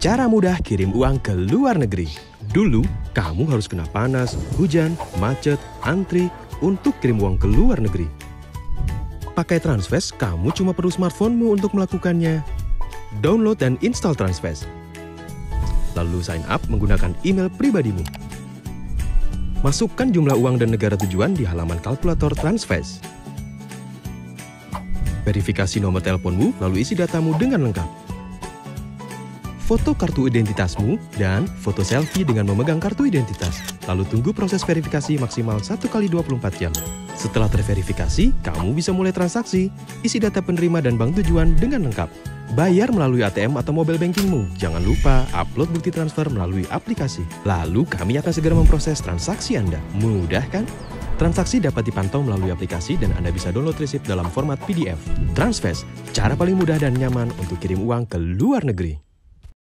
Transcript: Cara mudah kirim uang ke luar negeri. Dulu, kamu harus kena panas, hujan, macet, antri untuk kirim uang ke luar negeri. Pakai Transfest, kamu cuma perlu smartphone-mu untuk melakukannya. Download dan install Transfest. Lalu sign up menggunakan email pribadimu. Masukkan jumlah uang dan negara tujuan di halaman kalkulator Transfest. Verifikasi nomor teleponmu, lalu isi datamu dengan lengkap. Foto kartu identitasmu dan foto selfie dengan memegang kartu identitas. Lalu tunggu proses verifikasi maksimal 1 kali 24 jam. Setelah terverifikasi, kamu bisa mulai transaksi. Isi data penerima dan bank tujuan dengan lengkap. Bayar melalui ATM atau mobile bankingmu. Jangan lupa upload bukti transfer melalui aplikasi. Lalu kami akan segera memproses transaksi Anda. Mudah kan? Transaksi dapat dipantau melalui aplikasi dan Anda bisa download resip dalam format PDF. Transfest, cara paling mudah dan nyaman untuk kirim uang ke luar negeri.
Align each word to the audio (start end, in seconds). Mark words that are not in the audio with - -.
Cara 0.00 0.24
mudah 0.32 0.56
kirim 0.64 0.96
uang 0.96 1.20
ke 1.20 1.36
luar 1.36 1.76
negeri. 1.76 2.08
Dulu, 2.56 2.80
kamu 3.12 3.44
harus 3.52 3.68
kena 3.68 3.84
panas, 3.92 4.32
hujan, 4.56 4.96
macet, 5.20 5.60
antri 5.84 6.32
untuk 6.64 6.96
kirim 7.04 7.20
uang 7.20 7.36
ke 7.36 7.44
luar 7.44 7.76
negeri. 7.84 8.08
Pakai 9.36 9.60
Transfest, 9.60 10.16
kamu 10.16 10.56
cuma 10.56 10.72
perlu 10.72 10.88
smartphone-mu 10.88 11.52
untuk 11.52 11.76
melakukannya. 11.76 12.40
Download 13.20 13.60
dan 13.60 13.76
install 13.84 14.16
Transfest. 14.16 14.64
Lalu 15.92 16.24
sign 16.24 16.40
up 16.48 16.64
menggunakan 16.72 17.12
email 17.28 17.52
pribadimu. 17.52 18.00
Masukkan 19.60 20.08
jumlah 20.08 20.32
uang 20.32 20.64
dan 20.64 20.72
negara 20.72 20.96
tujuan 20.96 21.36
di 21.36 21.44
halaman 21.44 21.76
kalkulator 21.76 22.32
Transfest. 22.40 23.04
Verifikasi 25.28 25.76
nomor 25.76 26.00
teleponmu, 26.00 26.56
lalu 26.56 26.80
isi 26.80 26.96
datamu 26.96 27.36
dengan 27.36 27.68
lengkap. 27.68 28.09
Foto 29.70 29.94
kartu 29.94 30.26
identitasmu 30.26 30.98
dan 31.14 31.46
foto 31.46 31.86
selfie 31.86 32.26
dengan 32.26 32.42
memegang 32.50 32.82
kartu 32.82 33.06
identitas. 33.06 33.62
Lalu 33.86 34.02
tunggu 34.10 34.34
proses 34.34 34.66
verifikasi 34.66 35.14
maksimal 35.14 35.62
1 35.62 35.86
kali 35.86 36.10
24 36.10 36.58
jam. 36.58 36.74
Setelah 37.14 37.46
terverifikasi, 37.46 38.34
kamu 38.42 38.74
bisa 38.74 38.90
mulai 38.90 39.14
transaksi. 39.14 39.70
Isi 40.02 40.18
data 40.18 40.42
penerima 40.42 40.82
dan 40.82 40.98
bank 40.98 41.22
tujuan 41.22 41.54
dengan 41.54 41.86
lengkap. 41.86 42.10
Bayar 42.58 42.90
melalui 42.90 43.22
ATM 43.22 43.54
atau 43.62 43.70
mobile 43.70 43.94
bankingmu. 43.94 44.58
Jangan 44.58 44.82
lupa 44.82 45.22
upload 45.38 45.70
bukti 45.70 45.94
transfer 45.94 46.26
melalui 46.26 46.66
aplikasi. 46.74 47.22
Lalu 47.46 47.86
kami 47.86 48.18
akan 48.18 48.32
segera 48.34 48.58
memproses 48.58 48.98
transaksi 48.98 49.54
Anda. 49.54 49.78
Mudah 50.02 50.50
kan? 50.50 50.66
Transaksi 51.14 51.62
dapat 51.62 51.86
dipantau 51.86 52.26
melalui 52.26 52.50
aplikasi 52.50 52.98
dan 52.98 53.14
Anda 53.14 53.30
bisa 53.30 53.54
download 53.54 53.78
resip 53.78 54.02
dalam 54.02 54.26
format 54.34 54.58
PDF. 54.66 54.98
Transfest, 55.38 55.86
cara 56.10 56.34
paling 56.34 56.58
mudah 56.58 56.82
dan 56.82 56.98
nyaman 56.98 57.30
untuk 57.38 57.62
kirim 57.62 57.86
uang 57.86 58.10
ke 58.10 58.18
luar 58.18 58.66
negeri. 58.66 59.09